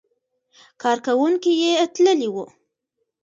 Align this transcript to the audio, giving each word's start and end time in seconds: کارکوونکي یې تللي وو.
کارکوونکي 0.81 1.51
یې 1.61 1.71
تللي 1.93 2.29
وو. 2.33 2.45